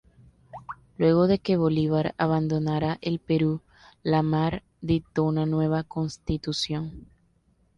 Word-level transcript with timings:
Luego 0.97 1.27
de 1.27 1.37
que 1.37 1.57
Bolívar 1.57 2.15
abandonara 2.17 2.97
el 3.01 3.19
Perú, 3.19 3.61
La 4.01 4.23
Mar 4.23 4.63
dictó 4.81 5.23
una 5.25 5.45
nueva 5.45 5.83
Constitución. 5.83 7.05